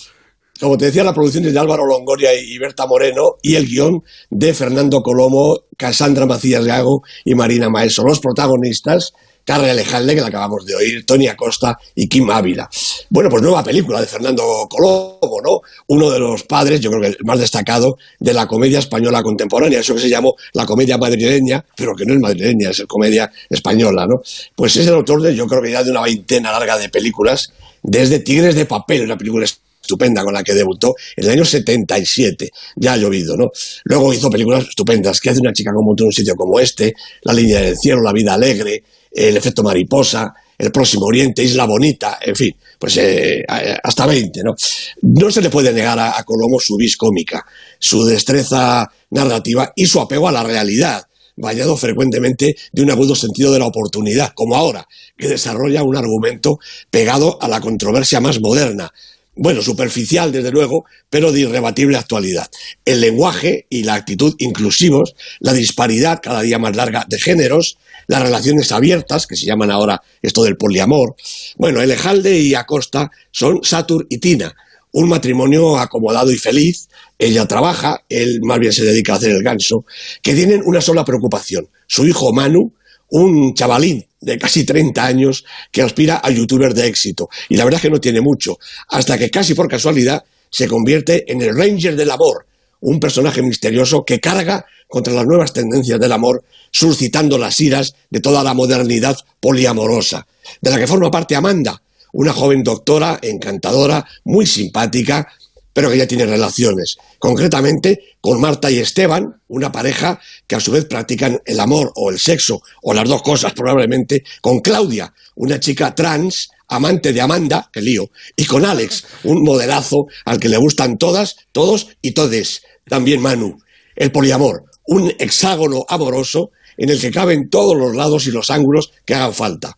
Como 0.59 0.79
te 0.79 0.87
decía, 0.87 1.05
la 1.05 1.13
producción 1.13 1.45
es 1.45 1.53
de 1.53 1.59
Álvaro 1.59 1.85
Longoria 1.85 2.31
y 2.33 2.57
Berta 2.59 2.87
Moreno 2.87 3.35
y 3.43 3.57
el 3.57 3.67
guion 3.67 4.01
de 4.31 4.55
Fernando 4.55 5.03
Colomo, 5.03 5.59
Cassandra 5.77 6.25
Macías 6.27 6.65
Gago 6.65 7.03
y 7.25 7.35
Marina 7.35 7.69
Maeso. 7.69 8.03
Los 8.05 8.21
protagonistas 8.21 9.13
Carla 9.47 9.71
Alejalde, 9.71 10.17
que 10.17 10.21
la 10.21 10.27
acabamos 10.27 10.67
de 10.67 10.75
oír, 10.75 11.07
Tony 11.07 11.29
Acosta 11.29 11.79
y 11.95 12.09
Kim 12.09 12.29
Ávila. 12.29 12.69
Bueno, 13.09 13.31
pues 13.31 13.43
nueva 13.45 13.63
película 13.63 14.01
de 14.01 14.07
Fernando 14.09 14.67
Colombo, 14.69 15.41
¿no? 15.43 15.61
Uno 15.87 16.11
de 16.11 16.19
los 16.19 16.43
padres, 16.43 16.81
yo 16.81 16.91
creo 16.91 17.01
que 17.01 17.09
el 17.09 17.17
más 17.25 17.39
destacado, 17.39 17.97
de 18.19 18.35
la 18.35 18.49
comedia 18.49 18.81
española 18.81 19.23
contemporánea, 19.23 19.79
eso 19.79 19.95
que 19.95 20.01
se 20.01 20.09
llamó 20.09 20.35
la 20.53 20.67
comedia 20.67 20.99
madrileña, 20.99 21.65
pero 21.77 21.95
que 21.95 22.05
no 22.05 22.15
es 22.15 22.21
madrileña, 22.21 22.71
es 22.71 22.83
comedia 22.89 23.31
española, 23.49 24.05
¿no? 24.09 24.21
Pues 24.57 24.77
es 24.77 24.87
el 24.89 24.95
autor 24.95 25.23
de, 25.23 25.37
yo 25.37 25.47
creo 25.47 25.63
que 25.63 25.71
ya 25.71 25.85
de 25.85 25.93
una 25.93 26.03
veintena 26.03 26.51
larga 26.51 26.77
de 26.77 26.89
películas, 26.89 27.53
desde 27.85 28.19
Tigres 28.19 28.57
de 28.57 28.67
Papel, 28.67 29.03
una 29.03 29.17
película 29.17 29.47
estupenda 29.87 30.25
con 30.25 30.35
la 30.35 30.43
que 30.43 30.55
debutó 30.55 30.97
en 31.15 31.25
el 31.25 31.31
año 31.31 31.45
77, 31.45 32.51
ya 32.75 32.95
ha 32.95 32.97
llovido, 32.97 33.37
¿no? 33.37 33.53
Luego 33.85 34.13
hizo 34.13 34.29
películas 34.29 34.67
estupendas, 34.69 35.21
que 35.21 35.31
hace 35.31 35.39
una 35.39 35.53
chica 35.53 35.71
como 35.73 35.95
tú 35.95 36.03
en 36.03 36.07
un 36.07 36.13
sitio 36.13 36.35
como 36.35 36.59
este, 36.59 36.95
La 37.23 37.33
línea 37.33 37.61
del 37.61 37.77
cielo, 37.77 38.03
La 38.03 38.13
vida 38.13 38.35
alegre, 38.35 38.83
el 39.17 39.37
efecto 39.37 39.63
mariposa, 39.63 40.35
el 40.59 40.71
próximo 40.71 41.07
Oriente, 41.07 41.43
Isla 41.43 41.65
Bonita, 41.65 42.19
en 42.21 42.37
fin, 42.37 42.55
pues 42.79 42.99
eh, 42.99 43.45
hasta 43.83 44.07
20, 44.07 44.43
¿no? 44.43 44.55
No 45.03 45.31
se 45.31 45.41
le 45.41 45.51
puede 45.51 45.73
negar 45.73 45.99
a, 45.99 46.23
Colomo 46.25 46.59
su 46.61 46.77
vis 46.77 46.97
cómica, 46.97 47.45
su 47.79 48.05
destreza 48.05 48.87
narrativa 49.11 49.73
y 49.75 49.87
su 49.87 50.01
apego 50.01 50.29
a 50.29 50.33
la 50.33 50.43
realidad, 50.43 51.03
vallado 51.37 51.77
frecuentemente 51.77 52.57
de 52.73 52.83
un 52.83 52.91
agudo 52.91 53.15
sentido 53.15 53.53
de 53.53 53.59
la 53.59 53.67
oportunidad, 53.67 54.33
como 54.35 54.55
ahora, 54.55 54.87
que 55.17 55.29
desarrolla 55.29 55.83
un 55.83 55.97
argumento 55.97 56.59
pegado 56.91 57.39
a 57.41 57.49
la 57.49 57.61
controversia 57.61 58.21
más 58.21 58.41
moderna, 58.41 58.93
bueno, 59.37 59.61
superficial 59.63 60.33
desde 60.33 60.51
luego, 60.51 60.87
pero 61.11 61.31
de 61.31 61.41
irrebatible 61.41 61.99
actualidad. 61.99 62.51
El 62.85 63.03
lenguaje 63.03 63.67
y 63.69 63.85
la 63.85 63.95
actitud 63.95 64.35
inclusivos, 64.39 65.15
la 65.41 65.53
disparidad 65.53 66.21
cada 66.23 66.41
día 66.41 66.59
más 66.59 66.75
larga 66.75 67.05
de 67.07 67.21
géneros, 67.21 67.77
las 68.07 68.23
relaciones 68.23 68.73
abiertas, 68.73 69.27
que 69.27 69.37
se 69.37 69.47
llaman 69.47 69.71
ahora 69.71 70.01
esto 70.23 70.43
del 70.43 70.57
poliamor. 70.57 71.17
Bueno, 71.57 71.83
Elejalde 71.83 72.39
y 72.39 72.55
Acosta 72.55 73.11
son 73.31 73.61
Satur 73.63 74.07
y 74.09 74.19
Tina, 74.19 74.55
un 74.93 75.09
matrimonio 75.11 75.77
acomodado 75.77 76.33
y 76.33 76.39
feliz. 76.39 76.89
Ella 77.19 77.47
trabaja, 77.47 78.05
él 78.09 78.41
más 78.43 78.59
bien 78.59 78.73
se 78.73 78.85
dedica 78.85 79.13
a 79.13 79.17
hacer 79.17 79.33
el 79.33 79.43
ganso, 79.43 79.85
que 80.23 80.35
tienen 80.35 80.63
una 80.65 80.81
sola 80.81 81.05
preocupación, 81.05 81.69
su 81.87 82.07
hijo 82.07 82.33
Manu, 82.33 82.73
un 83.11 83.55
chavalín 83.55 84.06
de 84.21 84.39
casi 84.39 84.65
30 84.65 85.05
años 85.05 85.45
que 85.71 85.83
aspira 85.83 86.21
a 86.23 86.31
youtuber 86.31 86.75
de 86.75 86.87
éxito. 86.87 87.29
Y 87.49 87.57
la 87.57 87.65
verdad 87.65 87.79
es 87.79 87.83
que 87.83 87.91
no 87.91 88.01
tiene 88.01 88.21
mucho, 88.21 88.59
hasta 88.89 89.19
que 89.19 89.31
casi 89.31 89.55
por 89.55 89.69
casualidad 89.69 90.25
se 90.51 90.69
convierte 90.69 91.31
en 91.31 91.43
el 91.43 91.57
Ranger 91.57 91.97
del 91.97 92.11
Amor, 92.11 92.47
un 92.81 93.01
personaje 93.01 93.43
misterioso 93.43 94.05
que 94.05 94.21
carga 94.21 94.67
contra 94.89 95.13
las 95.13 95.27
nuevas 95.27 95.53
tendencias 95.53 95.99
del 95.99 96.13
amor, 96.13 96.45
suscitando 96.71 97.39
las 97.39 97.59
iras 97.61 97.95
de 98.11 98.21
toda 98.21 98.45
la 98.45 98.55
modernidad 98.55 99.17
poliamorosa, 99.41 100.27
de 100.61 100.71
la 100.71 100.79
que 100.79 100.87
forma 100.87 101.11
parte 101.11 101.35
Amanda, 101.35 101.83
una 102.13 102.33
joven 102.33 102.63
doctora 102.63 103.19
encantadora, 103.21 104.07
muy 104.25 104.47
simpática, 104.47 105.29
pero 105.77 105.91
que 105.91 105.99
ya 105.99 106.07
tiene 106.07 106.25
relaciones, 106.25 106.97
concretamente 107.19 108.17
con 108.23 108.41
Marta 108.41 108.71
y 108.71 108.79
Esteban, 108.79 109.43
una 109.49 109.71
pareja 109.71 110.19
que 110.47 110.57
a 110.57 110.61
su 110.61 110.73
vez 110.73 110.87
practican 110.87 111.39
el 111.45 111.61
amor 111.61 111.93
o 111.97 112.09
el 112.09 112.19
sexo, 112.19 112.63
o 112.81 112.95
las 112.95 113.07
dos 113.07 113.21
cosas 113.21 113.53
probablemente, 113.53 114.25
con 114.41 114.61
Claudia, 114.61 115.13
una 115.35 115.61
chica 115.61 115.95
trans, 115.95 116.49
amante 116.69 117.13
de 117.13 117.21
Amanda, 117.21 117.69
que 117.71 117.83
lío, 117.83 118.09
y 118.35 118.47
con 118.47 118.65
Alex, 118.65 119.05
un 119.25 119.43
modelazo 119.43 120.07
al 120.25 120.41
que 120.41 120.49
le 120.49 120.57
gustan 120.57 120.97
todas, 120.97 121.37
todos 121.53 121.89
y 122.01 122.13
todes, 122.13 122.63
también 122.89 123.21
Manu, 123.21 123.59
el 123.97 124.11
poliamor, 124.11 124.65
un 124.87 125.13
hexágono 125.19 125.85
amoroso 125.91 126.53
en 126.79 126.89
el 126.89 126.99
que 126.99 127.11
caben 127.11 127.51
todos 127.51 127.77
los 127.77 127.95
lados 127.95 128.27
y 128.27 128.31
los 128.31 128.49
ángulos 128.49 128.93
que 129.05 129.15
hagan 129.15 129.35
falta. 129.35 129.77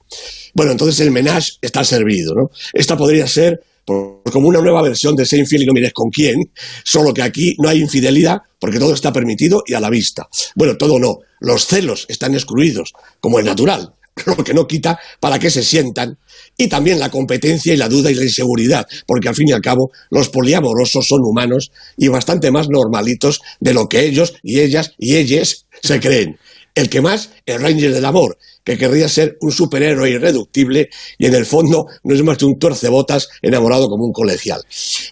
Bueno, 0.55 0.71
entonces 0.71 1.00
el 1.00 1.11
menage 1.11 1.55
está 1.61 1.83
servido, 1.83 2.37
¿no? 2.37 2.50
Esta 2.73 2.97
podría 2.97 3.26
ser 3.26 3.64
como 3.88 4.49
una 4.49 4.61
nueva 4.61 4.83
versión 4.83 5.14
de 5.16 5.26
Ser 5.26 5.40
infiel 5.40 5.62
y 5.62 5.66
no 5.66 5.73
mires 5.73 5.92
con 5.92 6.11
quién, 6.11 6.37
solo 6.85 7.12
que 7.12 7.23
aquí 7.23 7.54
no 7.59 7.68
hay 7.68 7.80
infidelidad 7.80 8.38
porque 8.61 8.78
todo 8.78 8.95
está 8.95 9.12
permitido 9.12 9.62
y 9.66 9.75
a 9.75 9.80
la 9.80 9.90
vista. 9.90 10.28
Bueno, 10.54 10.76
todo 10.76 10.99
no. 10.99 11.18
Los 11.40 11.66
celos 11.66 12.07
están 12.09 12.35
excluidos, 12.35 12.92
como 13.21 13.38
es 13.38 13.45
natural, 13.45 13.95
lo 14.26 14.45
que 14.45 14.54
no 14.54 14.66
quita 14.66 14.99
para 15.21 15.38
que 15.38 15.50
se 15.50 15.62
sientan, 15.62 16.18
y 16.57 16.68
también 16.68 16.99
la 16.99 17.11
competencia 17.11 17.73
y 17.73 17.76
la 17.76 17.88
duda 17.88 18.11
y 18.11 18.14
la 18.14 18.25
inseguridad, 18.25 18.87
porque 19.07 19.28
al 19.28 19.35
fin 19.35 19.49
y 19.49 19.52
al 19.52 19.61
cabo 19.61 19.90
los 20.11 20.28
poliamorosos 20.28 21.07
son 21.07 21.21
humanos 21.23 21.71
y 21.97 22.09
bastante 22.09 22.50
más 22.50 22.68
normalitos 22.68 23.40
de 23.61 23.75
lo 23.75 23.88
que 23.88 24.04
ellos 24.04 24.35
y 24.42 24.61
ellas 24.61 24.92
y 24.99 25.16
ellas 25.16 25.66
se 25.83 26.00
creen. 26.00 26.38
El 26.78 26.88
que 26.88 27.00
más, 27.00 27.30
el 27.44 27.61
Ranger 27.61 27.92
del 27.92 28.04
Amor, 28.04 28.38
que 28.62 28.78
querría 28.78 29.08
ser 29.08 29.37
un 29.40 29.50
superhéroe 29.50 30.11
irreductible 30.11 30.90
y 31.18 31.26
en 31.26 31.35
el 31.35 31.44
fondo 31.44 31.88
no 32.04 32.14
es 32.14 32.23
más 32.23 32.38
que 32.38 32.44
un 32.44 32.56
tuercebotas 32.56 33.28
enamorado 33.42 33.88
como 33.88 34.04
un 34.04 34.12
colegial. 34.12 34.62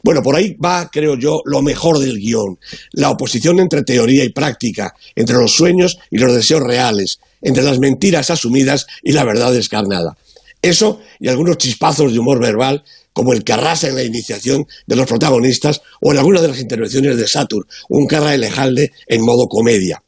Bueno, 0.04 0.22
por 0.22 0.36
ahí 0.36 0.54
va, 0.54 0.88
creo 0.92 1.16
yo, 1.16 1.42
lo 1.44 1.62
mejor 1.62 1.98
del 1.98 2.20
guion. 2.20 2.56
La 2.92 3.10
oposición 3.10 3.58
entre 3.58 3.82
teoría 3.82 4.22
y 4.22 4.28
práctica, 4.28 4.94
entre 5.16 5.38
los 5.38 5.54
sueños 5.54 5.98
y 6.08 6.18
los 6.18 6.32
deseos 6.32 6.62
reales, 6.62 7.18
entre 7.42 7.64
las 7.64 7.80
mentiras 7.80 8.30
asumidas 8.30 8.86
y 9.02 9.10
la 9.10 9.24
verdad 9.24 9.52
descarnada. 9.52 10.16
Eso 10.62 11.00
y 11.18 11.26
algunos 11.26 11.58
chispazos 11.58 12.12
de 12.12 12.20
humor 12.20 12.38
verbal 12.38 12.84
como 13.16 13.32
el 13.32 13.44
que 13.44 13.54
arrasa 13.54 13.88
en 13.88 13.94
la 13.94 14.02
iniciación 14.02 14.66
de 14.86 14.94
los 14.94 15.06
protagonistas 15.06 15.80
o 16.02 16.12
en 16.12 16.18
algunas 16.18 16.42
de 16.42 16.48
las 16.48 16.60
intervenciones 16.60 17.16
de 17.16 17.26
Satur, 17.26 17.66
un 17.88 18.06
Carra 18.06 18.34
Elejalde 18.34 18.92
en 19.06 19.24
modo 19.24 19.48
comedia. 19.48 20.02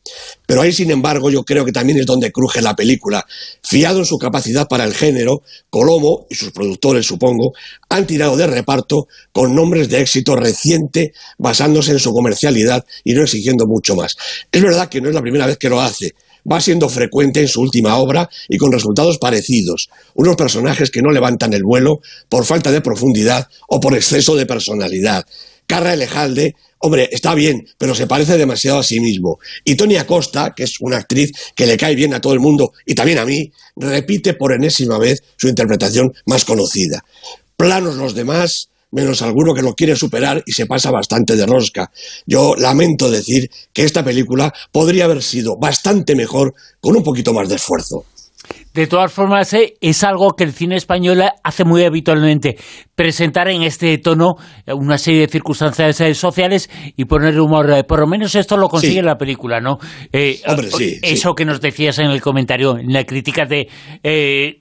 Pero 0.46 0.60
ahí, 0.60 0.74
sin 0.74 0.90
embargo, 0.90 1.30
yo 1.30 1.42
creo 1.42 1.64
que 1.64 1.72
también 1.72 1.98
es 1.98 2.04
donde 2.04 2.30
cruje 2.30 2.60
la 2.60 2.76
película. 2.76 3.24
Fiado 3.62 4.00
en 4.00 4.04
su 4.04 4.18
capacidad 4.18 4.68
para 4.68 4.84
el 4.84 4.92
género, 4.92 5.40
Colomo 5.70 6.26
y 6.28 6.34
sus 6.34 6.50
productores, 6.50 7.06
supongo, 7.06 7.54
han 7.88 8.06
tirado 8.06 8.36
de 8.36 8.46
reparto 8.46 9.08
con 9.32 9.54
nombres 9.54 9.88
de 9.88 10.02
éxito 10.02 10.36
reciente, 10.36 11.14
basándose 11.38 11.92
en 11.92 12.00
su 12.00 12.12
comercialidad 12.12 12.84
y 13.04 13.14
no 13.14 13.22
exigiendo 13.22 13.66
mucho 13.66 13.96
más. 13.96 14.18
Es 14.52 14.60
verdad 14.60 14.90
que 14.90 15.00
no 15.00 15.08
es 15.08 15.14
la 15.14 15.22
primera 15.22 15.46
vez 15.46 15.56
que 15.56 15.70
lo 15.70 15.80
hace, 15.80 16.14
va 16.50 16.60
siendo 16.60 16.88
frecuente 16.88 17.40
en 17.40 17.48
su 17.48 17.60
última 17.60 17.96
obra 17.96 18.28
y 18.48 18.56
con 18.56 18.72
resultados 18.72 19.18
parecidos. 19.18 19.88
Unos 20.14 20.36
personajes 20.36 20.90
que 20.90 21.02
no 21.02 21.10
levantan 21.10 21.52
el 21.52 21.62
vuelo 21.62 22.00
por 22.28 22.44
falta 22.44 22.72
de 22.72 22.80
profundidad 22.80 23.48
o 23.68 23.80
por 23.80 23.94
exceso 23.94 24.36
de 24.36 24.46
personalidad. 24.46 25.24
Carra 25.66 25.92
Elejalde, 25.92 26.54
hombre, 26.78 27.10
está 27.12 27.34
bien, 27.34 27.68
pero 27.76 27.94
se 27.94 28.06
parece 28.06 28.38
demasiado 28.38 28.78
a 28.78 28.82
sí 28.82 29.00
mismo. 29.00 29.38
Y 29.64 29.76
Tony 29.76 29.96
Acosta, 29.96 30.54
que 30.56 30.64
es 30.64 30.80
una 30.80 30.96
actriz 30.96 31.32
que 31.54 31.66
le 31.66 31.76
cae 31.76 31.94
bien 31.94 32.14
a 32.14 32.20
todo 32.20 32.32
el 32.32 32.40
mundo 32.40 32.72
y 32.86 32.94
también 32.94 33.18
a 33.18 33.26
mí, 33.26 33.52
repite 33.76 34.34
por 34.34 34.52
enésima 34.52 34.98
vez 34.98 35.22
su 35.36 35.48
interpretación 35.48 36.12
más 36.24 36.44
conocida. 36.46 37.04
Planos 37.56 37.96
los 37.96 38.14
demás, 38.14 38.70
menos 38.90 39.22
alguno 39.22 39.54
que 39.54 39.62
lo 39.62 39.74
quiere 39.74 39.96
superar 39.96 40.42
y 40.46 40.52
se 40.52 40.66
pasa 40.66 40.90
bastante 40.90 41.36
de 41.36 41.46
rosca. 41.46 41.90
Yo 42.26 42.54
lamento 42.56 43.10
decir 43.10 43.50
que 43.72 43.84
esta 43.84 44.04
película 44.04 44.52
podría 44.72 45.04
haber 45.04 45.22
sido 45.22 45.56
bastante 45.56 46.14
mejor 46.14 46.54
con 46.80 46.96
un 46.96 47.02
poquito 47.02 47.32
más 47.32 47.48
de 47.48 47.56
esfuerzo. 47.56 48.04
De 48.74 48.86
todas 48.86 49.12
formas, 49.12 49.52
eh, 49.54 49.74
es 49.80 50.04
algo 50.04 50.30
que 50.36 50.44
el 50.44 50.52
cine 50.52 50.76
español 50.76 51.22
hace 51.42 51.64
muy 51.64 51.84
habitualmente, 51.84 52.56
presentar 52.94 53.48
en 53.48 53.62
este 53.62 53.96
tono 53.98 54.36
una 54.66 54.98
serie 54.98 55.22
de 55.22 55.28
circunstancias 55.28 56.00
eh, 56.00 56.14
sociales 56.14 56.70
y 56.96 57.04
poner 57.06 57.40
humor. 57.40 57.70
Eh, 57.70 57.84
por 57.84 58.00
lo 58.00 58.06
menos 58.06 58.34
esto 58.34 58.56
lo 58.56 58.68
consigue 58.68 59.02
la 59.02 59.16
película, 59.16 59.60
¿no? 59.60 59.78
Hombre, 60.46 60.70
sí, 60.76 60.98
eso 61.02 61.34
que 61.34 61.44
nos 61.44 61.60
decías 61.60 61.98
en 61.98 62.10
el 62.10 62.20
comentario, 62.20 62.78
en 62.78 62.92
la 62.92 63.04
crítica 63.04 63.46
de... 63.46 63.68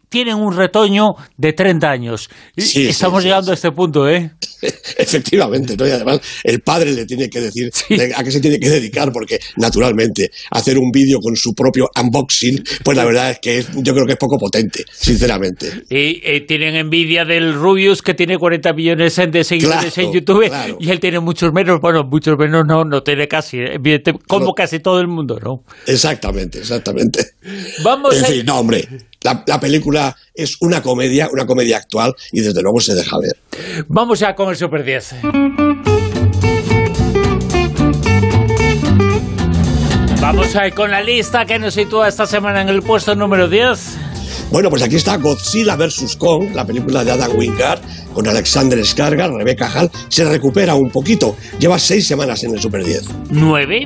tienen 0.10 0.36
un 0.36 0.56
retoño 0.56 1.10
de 1.38 1.54
30 1.54 1.90
años. 1.90 2.30
Estamos 2.56 3.24
llegando 3.24 3.52
a 3.52 3.54
este 3.54 3.72
punto, 3.72 4.10
¿eh? 4.10 4.32
Efectivamente, 4.98 5.76
¿no? 5.78 5.88
Y 5.88 5.92
además 5.92 6.20
el 6.44 6.62
padre 6.62 6.92
le 6.92 7.06
tiene 7.06 7.30
que 7.30 7.42
decir 7.42 7.72
a 8.16 8.24
qué 8.24 8.32
se 8.32 8.40
tiene 8.40 8.60
que 8.60 8.70
dedicar, 8.70 9.12
porque 9.12 9.40
naturalmente 9.58 10.32
hacer 10.52 10.78
un 10.78 10.90
vídeo 10.92 11.20
con 11.20 11.36
su 11.36 11.54
propio 11.54 11.90
unboxing, 12.02 12.64
pues 12.84 12.98
la 12.98 13.06
verdad 13.06 13.32
es 13.32 13.40
que 13.40 13.64
yo 13.76 13.94
creo 13.94 14.07
que 14.08 14.14
es 14.14 14.18
poco 14.18 14.38
potente, 14.38 14.84
sinceramente. 14.92 15.84
Y 15.90 16.22
eh, 16.24 16.46
tienen 16.48 16.76
envidia 16.76 17.26
del 17.26 17.54
Rubius 17.54 18.02
que 18.02 18.14
tiene 18.14 18.38
40 18.38 18.74
millones 18.74 19.16
de 19.16 19.44
seguidores 19.44 19.98
en 19.98 20.12
YouTube 20.12 20.52
y 20.80 20.90
él 20.90 21.00
tiene 21.00 21.20
muchos 21.20 21.54
menos, 21.54 21.80
bueno, 21.80 22.04
muchos 22.04 22.38
menos 22.38 22.66
no, 22.66 22.84
no 22.84 23.04
tiene 23.04 23.28
casi, 23.28 23.60
como 24.28 24.54
casi 24.54 24.80
todo 24.80 25.00
el 25.00 25.08
mundo, 25.08 25.40
¿no? 25.44 25.64
Exactamente, 25.86 26.60
exactamente. 26.60 27.34
Vamos 27.84 28.18
en 28.18 28.26
fin, 28.26 28.46
no, 28.46 28.60
hombre, 28.60 28.88
la, 29.22 29.44
la, 29.46 29.60
película 29.60 30.16
es 30.34 30.58
una 30.62 30.82
comedia, 30.82 31.30
una 31.32 31.46
comedia 31.46 31.78
actual 31.78 32.14
y 32.32 32.42
desde 32.42 32.62
luego 32.62 32.80
se 32.80 32.96
deja 32.96 33.18
ver. 33.20 33.38
Vamos 33.88 34.20
ya 34.20 34.36
con 34.36 34.50
el 34.50 34.56
Super 34.56 34.84
10. 34.84 35.16
Vamos 40.28 40.58
a 40.58 40.68
ir 40.68 40.74
con 40.74 40.92
la 40.92 41.02
lista 41.02 41.46
que 41.46 41.58
nos 41.58 41.76
sitúa 41.76 42.10
esta 42.10 42.26
semana 42.28 42.62
en 42.62 42.68
el 42.68 42.84
puesto 42.84 43.16
número 43.16 43.48
10. 43.48 44.07
Bueno, 44.50 44.70
pues 44.70 44.82
aquí 44.82 44.96
está 44.96 45.18
Godzilla 45.18 45.76
vs. 45.76 46.16
Kong, 46.16 46.52
la 46.54 46.66
película 46.66 47.04
de 47.04 47.12
Adam 47.12 47.38
Wingard, 47.38 47.82
con 48.14 48.28
Alexander 48.28 48.80
Skarsgård, 48.80 49.38
Rebecca 49.38 49.70
Hall, 49.70 49.92
se 50.08 50.24
recupera 50.24 50.74
un 50.74 50.90
poquito. 50.90 51.36
Lleva 51.60 51.78
seis 51.78 52.08
semanas 52.08 52.44
en 52.46 52.54
el 52.54 52.62
Super 52.62 52.84
10. 52.84 53.04
¿Nueve? 53.30 53.86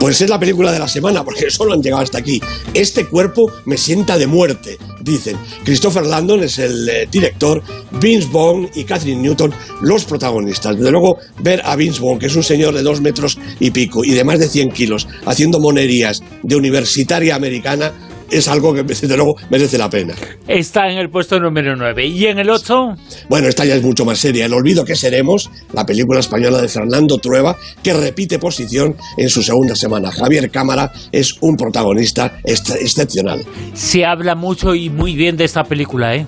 Pues 0.00 0.22
es 0.22 0.30
la 0.30 0.40
película 0.40 0.72
de 0.72 0.78
la 0.78 0.88
semana, 0.88 1.22
porque 1.22 1.48
solo 1.50 1.74
han 1.74 1.82
llegado 1.82 2.02
hasta 2.02 2.18
aquí. 2.18 2.40
Este 2.72 3.06
cuerpo 3.06 3.52
me 3.66 3.76
sienta 3.76 4.16
de 4.16 4.26
muerte, 4.26 4.78
dicen. 5.02 5.36
Christopher 5.64 6.06
Landon 6.06 6.42
es 6.42 6.58
el 6.58 6.88
eh, 6.88 7.08
director, 7.10 7.62
Vince 8.00 8.28
Vaughn 8.32 8.70
y 8.74 8.84
Catherine 8.84 9.20
Newton 9.20 9.52
los 9.82 10.06
protagonistas. 10.06 10.76
Desde 10.76 10.90
luego, 10.90 11.18
ver 11.40 11.60
a 11.62 11.76
Vince 11.76 12.00
Vaughn, 12.00 12.18
que 12.18 12.26
es 12.26 12.36
un 12.36 12.42
señor 12.42 12.74
de 12.74 12.82
dos 12.82 13.02
metros 13.02 13.38
y 13.60 13.70
pico 13.70 14.02
y 14.02 14.12
de 14.12 14.24
más 14.24 14.38
de 14.38 14.48
100 14.48 14.72
kilos, 14.72 15.06
haciendo 15.26 15.60
monerías 15.60 16.22
de 16.42 16.56
universitaria 16.56 17.34
americana, 17.34 17.92
es 18.34 18.48
algo 18.48 18.74
que 18.74 18.82
desde 18.82 19.16
luego 19.16 19.36
merece 19.50 19.78
la 19.78 19.88
pena. 19.88 20.14
Está 20.48 20.90
en 20.90 20.98
el 20.98 21.10
puesto 21.10 21.38
número 21.38 21.76
9. 21.76 22.06
¿Y 22.06 22.26
en 22.26 22.38
el 22.38 22.50
8? 22.50 22.96
Bueno, 23.28 23.48
esta 23.48 23.64
ya 23.64 23.76
es 23.76 23.82
mucho 23.82 24.04
más 24.04 24.18
seria. 24.18 24.46
El 24.46 24.52
olvido 24.52 24.84
que 24.84 24.96
seremos, 24.96 25.50
la 25.72 25.86
película 25.86 26.20
española 26.20 26.60
de 26.60 26.68
Fernando 26.68 27.18
Trueba, 27.18 27.56
que 27.82 27.92
repite 27.92 28.38
posición 28.38 28.96
en 29.16 29.28
su 29.28 29.42
segunda 29.42 29.76
semana. 29.76 30.10
Javier 30.10 30.50
Cámara 30.50 30.92
es 31.12 31.34
un 31.40 31.56
protagonista 31.56 32.38
excepcional. 32.44 33.44
Se 33.74 34.04
habla 34.04 34.34
mucho 34.34 34.74
y 34.74 34.90
muy 34.90 35.14
bien 35.14 35.36
de 35.36 35.44
esta 35.44 35.64
película, 35.64 36.14
¿eh? 36.16 36.26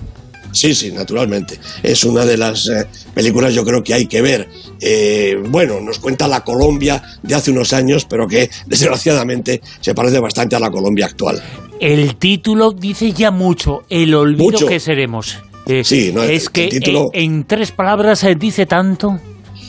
Sí, 0.51 0.73
sí, 0.73 0.91
naturalmente. 0.91 1.59
Es 1.83 2.03
una 2.03 2.25
de 2.25 2.37
las 2.37 2.67
eh, 2.67 2.87
películas 3.13 3.53
yo 3.53 3.63
creo 3.63 3.83
que 3.83 3.93
hay 3.93 4.07
que 4.07 4.21
ver. 4.21 4.47
Eh, 4.79 5.35
bueno, 5.49 5.79
nos 5.81 5.99
cuenta 5.99 6.27
la 6.27 6.43
Colombia 6.43 7.03
de 7.21 7.35
hace 7.35 7.51
unos 7.51 7.73
años, 7.73 8.05
pero 8.09 8.27
que 8.27 8.49
desgraciadamente 8.65 9.61
se 9.81 9.93
parece 9.93 10.19
bastante 10.19 10.55
a 10.55 10.59
la 10.59 10.71
Colombia 10.71 11.05
actual. 11.05 11.41
El 11.79 12.15
título 12.15 12.71
dice 12.71 13.11
ya 13.11 13.31
mucho, 13.31 13.83
el 13.89 14.13
olvido 14.15 14.67
que 14.67 14.79
seremos. 14.79 15.37
Eh, 15.67 15.83
sí, 15.83 16.11
no, 16.13 16.23
es 16.23 16.49
que 16.49 16.69
en, 17.13 17.43
tres 17.43 17.71
palabras 17.71 18.19
se 18.19 18.35
dice 18.35 18.65
tanto. 18.65 19.19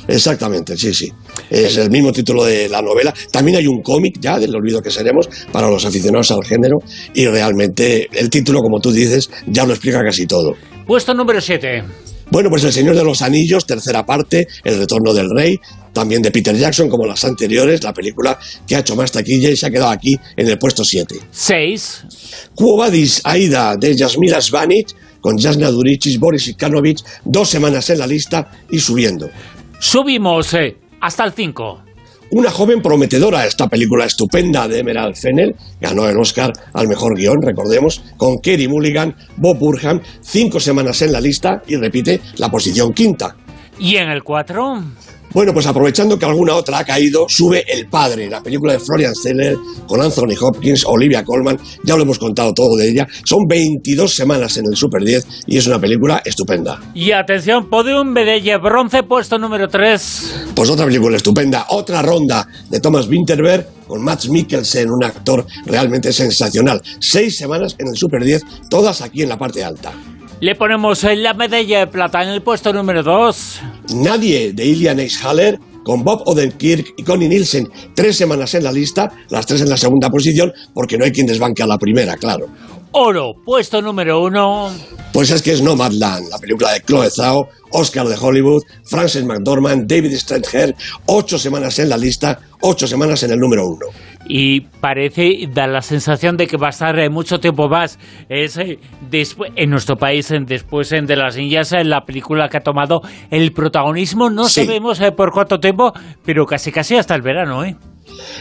Exactamente, 0.07 0.77
sí, 0.77 0.95
sí. 0.95 1.13
Es 1.51 1.77
el 1.77 1.91
mismo 1.91 2.13
título 2.13 2.45
de 2.45 2.69
la 2.69 2.81
novela. 2.81 3.13
También 3.31 3.59
hay 3.59 3.67
un 3.67 3.83
cómic 3.83 4.19
ya 4.21 4.39
del 4.39 4.55
olvido 4.55 4.81
que 4.81 4.91
seremos 4.91 5.29
para 5.53 5.69
los 5.69 5.85
aficionados 5.85 6.31
al 6.31 6.45
género 6.45 6.79
y 7.15 7.27
realmente 7.27 8.09
el 8.13 8.31
título, 8.31 8.63
como 8.63 8.81
tú 8.81 8.91
dices, 8.91 9.29
ya 9.47 9.67
lo 9.67 9.73
explica 9.73 10.03
casi 10.03 10.27
todo. 10.27 10.55
Puesto 10.87 11.13
número 11.13 11.41
7. 11.41 11.85
Bueno, 12.31 12.51
pues 12.51 12.65
El 12.65 12.73
Señor 12.73 12.95
de 12.95 13.05
los 13.05 13.23
Anillos, 13.23 13.67
tercera 13.67 14.05
parte, 14.05 14.47
El 14.63 14.79
Retorno 14.79 15.15
del 15.15 15.31
Rey, 15.31 15.59
también 15.93 16.21
de 16.21 16.31
Peter 16.31 16.57
Jackson, 16.57 16.89
como 16.89 17.07
las 17.07 17.25
anteriores, 17.25 17.83
la 17.83 17.93
película 17.93 18.39
que 18.67 18.77
ha 18.77 18.81
hecho 18.81 18.95
más 18.97 19.11
taquilla 19.11 19.51
y 19.51 19.57
se 19.57 19.67
ha 19.67 19.71
quedado 19.71 19.91
aquí 19.91 20.15
en 20.37 20.49
el 20.49 20.59
puesto 20.59 20.85
7. 20.85 21.17
6. 21.31 22.05
Quo 22.55 22.83
Aida, 23.25 23.77
de 23.77 23.97
Jasmila 23.97 24.41
Svanich, 24.41 24.95
con 25.21 25.39
Jasna 25.39 25.71
Duricis, 25.71 26.19
Boris 26.19 26.49
Ikanovich, 26.49 27.03
dos 27.25 27.49
semanas 27.49 27.89
en 27.91 27.99
la 27.99 28.07
lista 28.07 28.51
y 28.71 28.79
subiendo. 28.79 29.29
Subimos 29.79 30.55
eh, 30.55 30.77
hasta 31.01 31.25
el 31.25 31.33
5. 31.33 31.88
Una 32.31 32.51
joven 32.51 32.83
prometedora, 32.83 33.47
esta 33.47 33.69
película 33.69 34.05
estupenda 34.05 34.69
de 34.69 34.81
Emerald 34.81 35.17
Fennel, 35.17 35.57
ganó 35.81 36.07
el 36.07 36.19
Oscar 36.19 36.53
al 36.75 36.87
mejor 36.87 37.17
guion, 37.17 37.41
recordemos, 37.41 38.03
con 38.19 38.39
Kerry 38.41 38.69
Mulligan, 38.69 39.17
Bob 39.37 39.59
Burham, 39.59 40.03
cinco 40.21 40.61
semanas 40.61 41.01
en 41.01 41.13
la 41.13 41.23
lista 41.23 41.63
y 41.67 41.77
repite 41.77 42.21
la 42.37 42.51
posición 42.51 42.93
quinta. 42.93 43.35
¿Y 43.79 43.97
en 43.97 44.11
el 44.11 44.23
4? 44.23 44.83
Bueno, 45.33 45.53
pues 45.53 45.67
aprovechando 45.67 46.19
que 46.19 46.25
alguna 46.25 46.55
otra 46.55 46.79
ha 46.79 46.85
caído, 46.85 47.27
sube 47.29 47.65
El 47.69 47.89
Padre, 47.89 48.31
la 48.31 48.43
película 48.43 48.73
de 48.73 48.79
Florian 48.79 49.15
Zeller 49.15 49.57
con 49.87 50.01
Anthony 50.01 50.35
Hopkins, 50.41 50.85
Olivia 50.87 51.25
Colman, 51.25 51.59
ya 51.85 51.97
lo 51.97 52.03
hemos 52.03 52.19
contado 52.19 52.53
todo 52.55 52.77
de 52.77 52.89
ella. 52.89 53.07
Son 53.25 53.47
22 53.47 54.15
semanas 54.15 54.57
en 54.57 54.65
el 54.71 54.77
Super 54.77 55.03
10 55.03 55.27
y 55.47 55.59
es 55.59 55.67
una 55.67 55.79
película 55.79 56.23
estupenda. 56.25 56.81
Y 56.95 57.13
atención, 57.13 57.69
podium 57.69 58.15
Bedelle, 58.15 58.57
bronce 58.59 59.03
puesto 59.03 59.39
número 59.39 59.69
3. 59.69 60.51
Pues 60.55 60.71
otra 60.71 60.87
película 60.87 61.17
estupenda, 61.17 61.67
otra 61.71 62.03
ronda 62.03 62.47
de 62.71 62.81
Thomas 62.81 63.07
Winterberg 63.07 63.67
con 63.87 64.03
Max 64.03 64.29
Mikkelsen, 64.29 64.91
un 64.91 65.05
actor 65.05 65.47
realmente 65.67 66.13
sensacional. 66.13 66.81
Seis 67.01 67.37
semanas 67.37 67.77
en 67.79 67.89
el 67.89 67.97
Super 67.97 68.25
10, 68.25 68.43
todas 68.69 69.01
aquí 69.03 69.23
en 69.23 69.31
la 69.31 69.39
parte 69.39 69.65
alta. 69.65 69.93
Le 70.41 70.55
ponemos 70.55 71.03
la 71.03 71.35
medalla 71.35 71.81
de 71.81 71.87
plata 71.89 72.23
en 72.23 72.29
el 72.29 72.43
puesto 72.43 72.73
número 72.73 73.03
2. 73.03 73.61
Nadie 73.95 74.53
de 74.53 74.67
Ilian 74.67 75.01
Eichhaller 75.01 75.59
con 75.83 76.05
Bob 76.05 76.23
Odenkirk 76.27 76.95
y 76.97 77.03
Connie 77.03 77.29
Nielsen. 77.29 77.69
Tres 77.97 78.17
semanas 78.17 78.55
en 78.55 78.63
la 78.63 78.71
lista, 78.71 79.11
las 79.31 79.47
tres 79.47 79.63
en 79.63 79.69
la 79.69 79.77
segunda 79.77 80.11
posición, 80.11 80.53
porque 80.73 80.97
no 80.97 81.05
hay 81.05 81.11
quien 81.11 81.27
desbanque 81.27 81.65
a 81.65 81.67
la 81.67 81.77
primera, 81.77 82.17
claro. 82.17 82.47
Oro, 82.93 83.33
puesto 83.45 83.83
número 83.83 84.23
uno. 84.23 84.71
Pues 85.13 85.31
es 85.31 85.43
que 85.43 85.53
es 85.53 85.61
Nomadland, 85.61 86.29
la 86.31 86.39
película 86.39 86.73
de 86.73 86.83
Chloe 86.83 87.11
Zhao, 87.11 87.49
Oscar 87.73 88.07
de 88.07 88.17
Hollywood, 88.17 88.63
Frances 88.85 89.25
McDormand, 89.25 89.91
David 89.91 90.15
Strathair, 90.15 90.75
ocho 91.07 91.37
semanas 91.37 91.79
en 91.81 91.89
la 91.89 91.97
lista, 91.97 92.39
ocho 92.61 92.87
semanas 92.87 93.25
en 93.25 93.33
el 93.33 93.39
número 93.39 93.67
uno. 93.67 93.87
Y 94.29 94.61
parece, 94.61 95.49
da 95.53 95.67
la 95.67 95.81
sensación 95.81 96.37
de 96.37 96.47
que 96.47 96.59
va 96.59 96.67
a 96.67 96.71
estar 96.71 96.99
eh, 96.99 97.09
mucho 97.09 97.39
tiempo 97.41 97.69
más. 97.69 97.99
Es 98.29 98.59
eh, 98.59 98.79
después, 99.11 99.51
en 99.57 99.71
nuestro 99.71 99.97
país, 99.97 100.31
en, 100.31 100.45
después 100.45 100.93
en 100.93 101.07
de 101.07 101.17
las 101.17 101.37
niñas, 101.37 101.73
en 101.73 101.89
la 101.89 102.03
película 102.03 102.49
que 102.51 102.59
ha 102.59 102.61
tomado 102.61 103.01
el 103.31 103.53
protagonismo. 103.53 104.29
No 104.29 104.49
Sí. 104.49 104.67
sabemos 104.67 105.01
eh, 105.01 105.13
por 105.13 105.33
cuánto 105.33 105.59
tiempo, 105.59 105.93
pero 106.27 106.45
casi 106.45 106.71
casi 106.71 106.97
hasta 106.97 107.15
el 107.15 107.23
verano, 107.23 107.65
¿eh? 107.65 107.75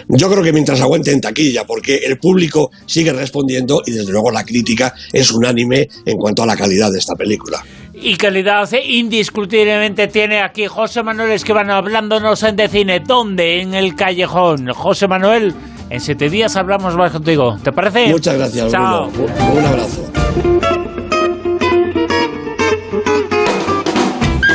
Yo 0.10 0.30
creo 0.30 0.44
que 0.44 0.54
mientras 0.54 0.80
aguante 0.82 1.12
en 1.12 1.20
taquilla, 1.22 1.66
porque 1.66 1.98
el 2.06 2.18
público 2.18 2.70
sigue 2.86 3.12
respondiendo 3.14 3.82
y 3.86 3.92
desde 3.92 4.12
luego 4.12 4.32
la 4.32 4.44
crítica 4.44 4.94
es 5.12 5.32
unánime 5.32 5.88
en 6.06 6.18
cuanto 6.18 6.44
a 6.44 6.46
la 6.46 6.56
calidad 6.56 6.90
de 6.92 7.00
esta 7.00 7.16
película. 7.16 7.64
Y 7.94 8.16
calidad 8.16 8.72
eh, 8.74 8.82
indiscutiblemente 8.86 10.08
tiene 10.08 10.42
aquí 10.42 10.68
José 10.68 11.04
Manuel 11.04 11.32
Esquivano 11.32 11.74
hablándonos 11.74 12.44
en 12.44 12.56
de 12.56 12.68
cine. 12.70 13.00
¿Dónde? 13.06 13.62
En 13.62 13.74
el 13.74 13.96
callejón. 13.96 14.68
José 14.74 15.08
Manuel, 15.08 15.54
en 15.90 16.00
siete 16.02 16.30
días 16.30 16.56
hablamos 16.56 16.96
más 16.96 17.12
contigo. 17.12 17.58
¿Te 17.64 17.72
parece? 17.72 18.08
Muchas 18.10 18.36
gracias, 18.38 18.72
Chao. 18.72 19.10
Bruno. 19.10 19.34
Un- 19.52 19.58
Un 19.58 19.66
abrazo. 19.66 20.12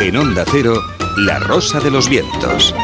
En 0.01 0.17
Onda 0.17 0.45
Cero, 0.51 0.75
La 1.19 1.39
Rosa 1.39 1.79
de 1.81 1.91
los 1.91 2.09
Vientos. 2.09 2.75